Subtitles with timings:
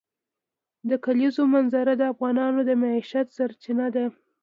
[0.89, 4.05] د کلیزو منظره د افغانانو د معیشت سرچینه ده.